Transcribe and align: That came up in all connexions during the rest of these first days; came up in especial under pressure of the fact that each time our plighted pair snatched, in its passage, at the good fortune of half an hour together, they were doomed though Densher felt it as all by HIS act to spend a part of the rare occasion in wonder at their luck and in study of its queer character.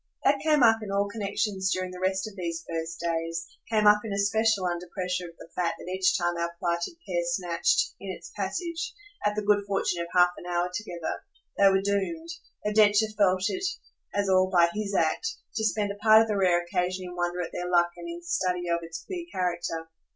That 0.23 0.39
came 0.41 0.63
up 0.63 0.81
in 0.81 0.89
all 0.91 1.07
connexions 1.07 1.71
during 1.71 1.91
the 1.91 1.99
rest 1.99 2.27
of 2.27 2.35
these 2.35 2.65
first 2.67 2.99
days; 2.99 3.45
came 3.69 3.85
up 3.85 3.99
in 4.03 4.11
especial 4.11 4.65
under 4.65 4.87
pressure 4.87 5.29
of 5.29 5.37
the 5.37 5.47
fact 5.55 5.75
that 5.77 5.91
each 5.93 6.17
time 6.17 6.37
our 6.37 6.55
plighted 6.57 6.95
pair 7.07 7.23
snatched, 7.23 7.93
in 7.99 8.09
its 8.11 8.31
passage, 8.35 8.95
at 9.23 9.35
the 9.35 9.43
good 9.43 9.63
fortune 9.67 10.01
of 10.01 10.07
half 10.11 10.31
an 10.39 10.47
hour 10.47 10.71
together, 10.73 11.23
they 11.55 11.69
were 11.69 11.81
doomed 11.81 12.29
though 12.65 12.73
Densher 12.73 13.11
felt 13.15 13.43
it 13.49 13.65
as 14.15 14.27
all 14.27 14.49
by 14.49 14.69
HIS 14.73 14.95
act 14.95 15.35
to 15.57 15.63
spend 15.63 15.91
a 15.91 15.95
part 16.01 16.23
of 16.23 16.27
the 16.27 16.35
rare 16.35 16.63
occasion 16.63 17.05
in 17.05 17.15
wonder 17.15 17.39
at 17.39 17.51
their 17.51 17.69
luck 17.69 17.91
and 17.95 18.09
in 18.09 18.23
study 18.23 18.67
of 18.69 18.79
its 18.81 19.03
queer 19.05 19.27
character. 19.31 19.87